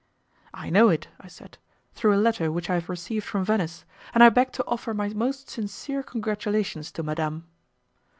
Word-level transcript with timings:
"I 0.55 0.71
know 0.71 0.89
it," 0.89 1.09
I 1.19 1.27
said, 1.27 1.59
"through 1.93 2.15
a 2.15 2.17
letter 2.17 2.51
which 2.51 2.71
I 2.71 2.73
have 2.73 2.89
received 2.89 3.23
from 3.23 3.45
Venice, 3.45 3.85
and 4.15 4.23
I 4.23 4.29
beg 4.29 4.51
to 4.53 4.65
offer 4.65 4.95
my 4.95 5.09
most 5.09 5.47
sincere 5.47 6.01
congratulations 6.01 6.91
to 6.93 7.03
Madame." 7.03 7.43